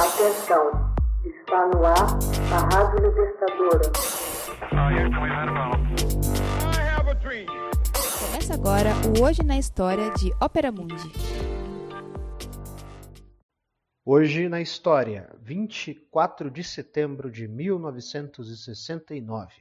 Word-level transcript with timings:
Atenção, 0.00 0.96
está 1.26 1.66
no 1.66 1.84
ar 1.84 2.08
a 2.50 2.58
Rádio 2.74 3.06
Libertadora. 3.06 3.92
Começa 8.18 8.54
agora 8.54 8.94
o 9.06 9.22
Hoje 9.22 9.42
na 9.42 9.58
História 9.58 10.10
de 10.14 10.32
Ópera 10.40 10.72
Mundi. 10.72 11.12
Hoje 14.02 14.48
na 14.48 14.62
História, 14.62 15.30
24 15.42 16.50
de 16.50 16.64
setembro 16.64 17.30
de 17.30 17.46
1969. 17.46 19.52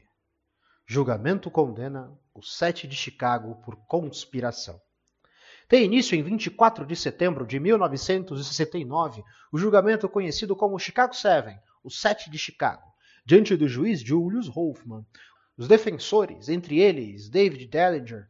Julgamento 0.88 1.52
condena 1.52 2.18
o 2.34 2.42
7 2.42 2.88
de 2.88 2.96
Chicago 2.96 3.56
por 3.56 3.76
conspiração. 3.76 4.80
Tem 5.70 5.86
início 5.86 6.18
em 6.18 6.24
24 6.24 6.84
de 6.84 6.96
setembro 6.96 7.46
de 7.46 7.60
1969 7.60 9.24
o 9.52 9.58
julgamento 9.60 10.10
conhecido 10.10 10.56
como 10.56 10.80
Chicago 10.80 11.16
Seven, 11.16 11.60
o 11.84 11.92
Sete 11.92 12.28
de 12.32 12.40
Chicago, 12.40 12.82
diante 13.24 13.56
do 13.56 13.68
juiz 13.68 14.02
Julius 14.02 14.50
Hoffman. 14.50 15.06
Os 15.56 15.68
defensores, 15.68 16.50
entre 16.50 16.80
eles 16.80 17.30
David 17.30 17.68
Dellinger, 17.68 18.28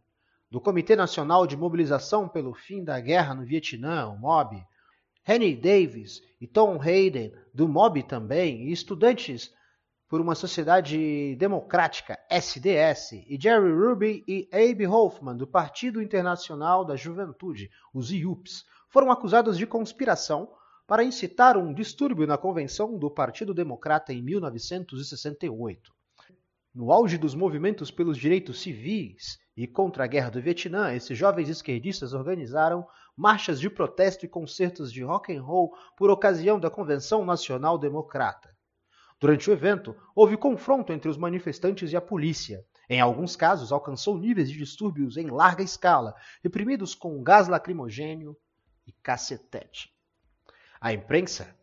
do 0.52 0.60
Comitê 0.60 0.98
Nacional 0.98 1.48
de 1.48 1.56
Mobilização 1.56 2.28
pelo 2.28 2.54
Fim 2.54 2.84
da 2.84 3.00
Guerra 3.00 3.34
no 3.34 3.46
Vietnã, 3.46 4.10
o 4.10 4.18
MOB, 4.18 4.62
Henry 5.26 5.56
Davis 5.56 6.22
e 6.42 6.46
Tom 6.46 6.78
Hayden, 6.82 7.32
do 7.54 7.70
MOB 7.70 8.04
também, 8.04 8.68
e 8.68 8.74
estudantes 8.74 9.54
por 10.10 10.20
uma 10.20 10.34
Sociedade 10.34 11.36
Democrática, 11.36 12.18
SDS, 12.32 13.12
e 13.28 13.38
Jerry 13.40 13.72
Ruby 13.72 14.24
e 14.28 14.50
Abe 14.52 14.88
Hoffman, 14.88 15.38
do 15.38 15.46
Partido 15.46 16.02
Internacional 16.02 16.84
da 16.84 16.96
Juventude, 16.96 17.70
os 17.94 18.12
IUPs, 18.12 18.66
foram 18.90 19.12
acusados 19.12 19.56
de 19.56 19.68
conspiração 19.68 20.52
para 20.88 21.04
incitar 21.04 21.56
um 21.56 21.72
distúrbio 21.72 22.26
na 22.26 22.40
convenção 22.40 22.98
do 22.98 23.12
Partido 23.12 23.54
Democrata 23.54 24.12
em 24.12 24.24
1968. 24.24 25.94
No 26.74 26.92
auge 26.92 27.20
dos 27.20 27.36
movimentos 27.36 27.92
pelos 27.92 28.18
direitos 28.18 28.62
civis 28.62 29.38
e 29.56 29.68
contra 29.68 30.06
a 30.06 30.08
guerra 30.08 30.32
do 30.32 30.42
Vietnã, 30.42 30.92
esses 30.92 31.16
jovens 31.16 31.50
esquerdistas 31.50 32.14
organizaram 32.14 32.84
marchas 33.16 33.60
de 33.60 33.70
protesto 33.70 34.26
e 34.26 34.30
concertos 34.30 34.92
de 34.92 35.04
rock 35.04 35.32
and 35.36 35.44
roll 35.44 35.72
por 35.96 36.10
ocasião 36.10 36.60
da 36.60 36.72
Convenção 36.72 37.24
Nacional 37.24 37.78
Democrata. 37.78 38.50
Durante 39.20 39.50
o 39.50 39.54
evento, 39.54 39.96
houve 40.16 40.38
confronto 40.38 40.94
entre 40.94 41.10
os 41.10 41.18
manifestantes 41.18 41.92
e 41.92 41.98
a 41.98 42.02
polícia. 42.02 42.66
Em 42.90 43.02
alguns 43.02 43.36
casos, 43.36 43.72
alcançou 43.72 44.18
níveis 44.18 44.50
de 44.50 44.58
distúrbios 44.58 45.18
em 45.18 45.30
larga 45.30 45.62
escala, 45.62 46.16
reprimidos 46.42 46.96
com 46.96 47.22
gás 47.22 47.48
lacrimogênio 47.48 48.38
e 48.88 48.92
cacetete. 48.92 49.94
A 50.80 50.94
imprensa, 50.94 51.54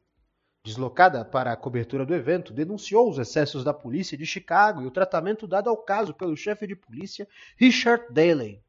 deslocada 0.62 1.24
para 1.24 1.50
a 1.50 1.56
cobertura 1.56 2.04
do 2.04 2.14
evento, 2.14 2.52
denunciou 2.52 3.08
os 3.08 3.18
excessos 3.18 3.64
da 3.64 3.72
polícia 3.72 4.18
de 4.18 4.26
Chicago 4.26 4.82
e 4.82 4.86
o 4.86 4.90
tratamento 4.90 5.46
dado 5.46 5.70
ao 5.70 5.78
caso 5.78 6.12
pelo 6.12 6.36
chefe 6.36 6.66
de 6.66 6.76
polícia 6.76 7.26
Richard 7.56 8.04
Daley. 8.10 8.62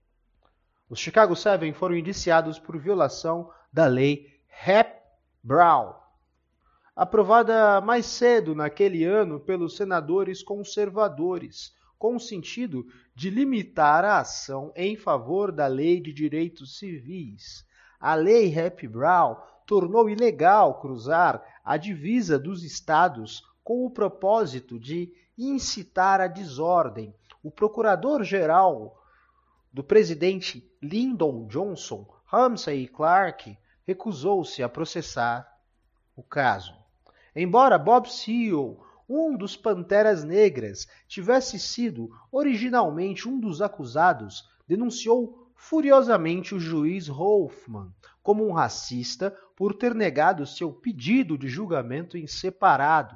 Os 0.90 1.00
Chicago 1.00 1.36
Seven 1.36 1.74
foram 1.74 1.98
indiciados 1.98 2.58
por 2.58 2.80
violação 2.80 3.52
da 3.72 3.86
lei 3.86 4.40
Hep-Brown, 4.66 5.94
aprovada 6.98 7.80
mais 7.80 8.08
cedo 8.08 8.56
naquele 8.56 9.04
ano 9.04 9.40
pelos 9.40 9.78
senadores 9.78 10.42
conservadores, 10.42 11.72
com 11.96 12.16
o 12.16 12.20
sentido 12.20 12.88
de 13.14 13.30
limitar 13.30 14.04
a 14.04 14.18
ação 14.18 14.74
em 14.76 14.98
favor 14.98 15.52
da 15.52 15.68
Lei 15.68 16.02
de 16.02 16.12
Direitos 16.12 16.80
Civis. 16.80 17.64
A 18.00 18.16
Lei 18.16 18.52
Hep-Brown 18.52 19.36
tornou 19.68 20.10
ilegal 20.10 20.80
cruzar 20.80 21.44
a 21.64 21.78
divisa 21.78 22.40
dos 22.40 22.64
estados 22.64 23.44
com 23.64 23.86
o 23.86 23.92
propósito 23.92 24.80
de 24.80 25.14
incitar 25.38 26.20
a 26.20 26.26
desordem. 26.26 27.14
O 27.44 27.52
procurador-geral 27.52 29.00
do 29.72 29.84
presidente 29.84 30.68
Lyndon 30.82 31.46
Johnson, 31.46 32.08
Ramsey 32.26 32.88
Clark, 32.88 33.56
recusou-se 33.86 34.64
a 34.64 34.70
processar 34.70 35.48
o 36.16 36.24
caso. 36.24 36.87
Embora 37.40 37.78
Bob 37.78 38.10
Seale, 38.10 38.78
um 39.08 39.38
dos 39.38 39.56
Panteras 39.56 40.24
Negras, 40.24 40.88
tivesse 41.08 41.60
sido 41.60 42.10
originalmente 42.32 43.30
um 43.30 43.40
dos 43.40 43.62
acusados, 43.62 44.50
denunciou 44.68 45.48
furiosamente 45.56 46.56
o 46.56 46.60
juiz 46.60 47.08
Hoffman 47.08 47.94
como 48.24 48.44
um 48.44 48.52
racista 48.52 49.30
por 49.56 49.76
ter 49.76 49.94
negado 49.94 50.48
seu 50.48 50.74
pedido 50.74 51.38
de 51.38 51.48
julgamento 51.48 52.18
em 52.18 52.26
separado. 52.26 53.16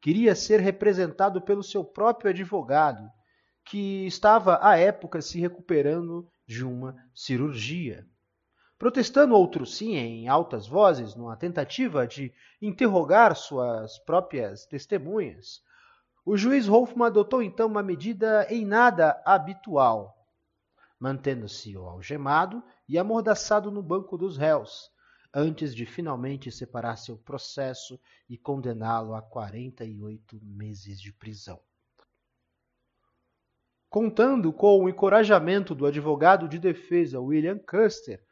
Queria 0.00 0.34
ser 0.34 0.60
representado 0.60 1.42
pelo 1.42 1.62
seu 1.62 1.84
próprio 1.84 2.30
advogado, 2.30 3.06
que 3.62 4.06
estava 4.06 4.58
à 4.62 4.78
época 4.78 5.20
se 5.20 5.38
recuperando 5.38 6.26
de 6.46 6.64
uma 6.64 6.96
cirurgia 7.14 8.06
protestando 8.80 9.34
outro 9.34 9.66
sim 9.66 9.94
em 9.94 10.26
altas 10.26 10.66
vozes, 10.66 11.14
numa 11.14 11.36
tentativa 11.36 12.06
de 12.06 12.32
interrogar 12.62 13.36
suas 13.36 13.98
próprias 13.98 14.64
testemunhas. 14.64 15.62
O 16.24 16.34
juiz 16.34 16.66
Hoffman 16.66 17.08
adotou 17.08 17.42
então 17.42 17.68
uma 17.68 17.82
medida 17.82 18.46
em 18.48 18.64
nada 18.64 19.22
habitual, 19.26 20.26
mantendo-se 20.98 21.76
algemado 21.76 22.62
e 22.88 22.98
amordaçado 22.98 23.70
no 23.70 23.82
banco 23.82 24.16
dos 24.16 24.38
réus, 24.38 24.90
antes 25.32 25.74
de 25.74 25.84
finalmente 25.84 26.50
separar 26.50 26.96
seu 26.96 27.18
processo 27.18 28.00
e 28.30 28.38
condená-lo 28.38 29.14
a 29.14 29.20
48 29.20 30.40
meses 30.42 30.98
de 30.98 31.12
prisão. 31.12 31.60
Contando 33.90 34.50
com 34.54 34.82
o 34.82 34.88
encorajamento 34.88 35.74
do 35.74 35.84
advogado 35.84 36.48
de 36.48 36.58
defesa 36.58 37.20
William 37.20 37.58
Custer, 37.58 38.24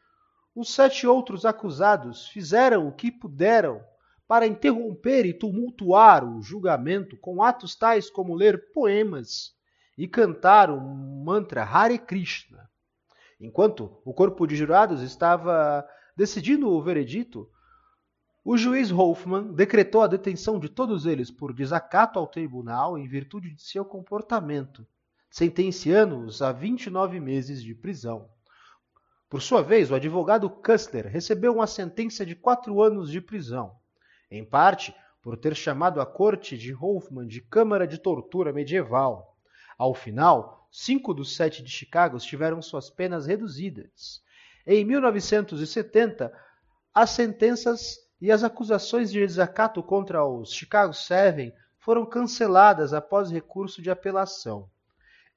os 0.58 0.74
sete 0.74 1.06
outros 1.06 1.44
acusados 1.44 2.26
fizeram 2.26 2.88
o 2.88 2.92
que 2.92 3.12
puderam 3.12 3.80
para 4.26 4.44
interromper 4.44 5.24
e 5.24 5.32
tumultuar 5.32 6.24
o 6.24 6.42
julgamento 6.42 7.16
com 7.16 7.40
atos 7.44 7.76
tais 7.76 8.10
como 8.10 8.34
ler 8.34 8.72
poemas 8.72 9.54
e 9.96 10.08
cantar 10.08 10.68
o 10.68 10.80
mantra 10.80 11.62
Hare 11.62 11.96
Krishna. 11.96 12.68
Enquanto 13.40 14.02
o 14.04 14.12
corpo 14.12 14.48
de 14.48 14.56
jurados 14.56 15.00
estava 15.00 15.86
decidindo 16.16 16.68
o 16.68 16.82
veredito, 16.82 17.48
o 18.44 18.56
juiz 18.56 18.90
Hoffman 18.90 19.52
decretou 19.52 20.02
a 20.02 20.08
detenção 20.08 20.58
de 20.58 20.68
todos 20.68 21.06
eles 21.06 21.30
por 21.30 21.52
desacato 21.52 22.18
ao 22.18 22.26
tribunal 22.26 22.98
em 22.98 23.06
virtude 23.06 23.54
de 23.54 23.62
seu 23.62 23.84
comportamento, 23.84 24.84
sentenciando-os 25.30 26.42
a 26.42 26.50
29 26.50 27.20
meses 27.20 27.62
de 27.62 27.76
prisão. 27.76 28.28
Por 29.28 29.42
sua 29.42 29.62
vez, 29.62 29.90
o 29.90 29.94
advogado 29.94 30.48
Kustler 30.48 31.06
recebeu 31.06 31.52
uma 31.52 31.66
sentença 31.66 32.24
de 32.24 32.34
quatro 32.34 32.80
anos 32.82 33.10
de 33.10 33.20
prisão, 33.20 33.76
em 34.30 34.42
parte 34.42 34.94
por 35.20 35.36
ter 35.36 35.54
chamado 35.54 36.00
a 36.00 36.06
corte 36.06 36.56
de 36.56 36.74
Hoffman 36.74 37.26
de 37.26 37.42
Câmara 37.42 37.86
de 37.86 37.98
Tortura 37.98 38.54
Medieval. 38.54 39.36
Ao 39.76 39.92
final, 39.92 40.66
cinco 40.70 41.12
dos 41.12 41.36
sete 41.36 41.62
de 41.62 41.70
Chicago 41.70 42.18
tiveram 42.18 42.62
suas 42.62 42.88
penas 42.88 43.26
reduzidas. 43.26 44.22
Em 44.66 44.82
1970, 44.84 46.32
as 46.94 47.10
sentenças 47.10 47.98
e 48.20 48.32
as 48.32 48.42
acusações 48.42 49.12
de 49.12 49.20
desacato 49.20 49.82
contra 49.82 50.24
os 50.24 50.50
Chicago 50.50 50.94
Seven 50.94 51.52
foram 51.78 52.06
canceladas 52.06 52.94
após 52.94 53.30
recurso 53.30 53.82
de 53.82 53.90
apelação. 53.90 54.70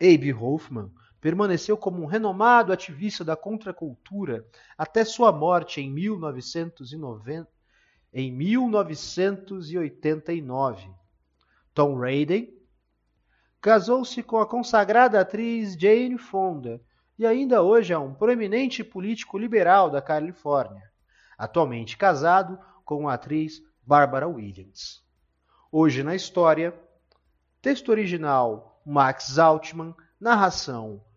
Abe 0.01 0.33
Hoffman 0.33 0.89
permaneceu 1.21 1.77
como 1.77 2.01
um 2.01 2.07
renomado 2.07 2.73
ativista 2.73 3.23
da 3.23 3.37
contracultura 3.37 4.43
até 4.75 5.05
sua 5.05 5.31
morte 5.31 5.79
em, 5.79 5.87
1990, 5.89 7.47
em 8.11 8.31
1989. 8.31 10.89
Tom 11.75 11.99
Raiden 11.99 12.51
casou-se 13.61 14.23
com 14.23 14.39
a 14.39 14.47
consagrada 14.47 15.21
atriz 15.21 15.77
Jane 15.79 16.17
Fonda 16.17 16.81
e 17.19 17.25
ainda 17.25 17.61
hoje 17.61 17.93
é 17.93 17.99
um 17.99 18.15
proeminente 18.15 18.83
político 18.83 19.37
liberal 19.37 19.91
da 19.91 20.01
Califórnia, 20.01 20.89
atualmente 21.37 21.95
casado 21.95 22.57
com 22.83 23.07
a 23.07 23.13
atriz 23.13 23.61
Barbara 23.85 24.27
Williams. 24.27 25.05
Hoje 25.71 26.01
na 26.01 26.15
história, 26.15 26.73
texto 27.61 27.89
original 27.89 28.81
Max 28.83 29.37
Altman, 29.37 29.93
narração 30.19 30.99